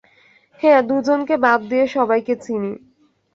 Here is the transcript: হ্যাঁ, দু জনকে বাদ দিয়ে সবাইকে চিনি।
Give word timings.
হ্যাঁ, 0.61 0.81
দু 0.81 0.95
জনকে 1.01 1.35
বাদ 1.37 1.59
দিয়ে 1.69 1.85
সবাইকে 1.87 2.33
চিনি। 2.35 2.71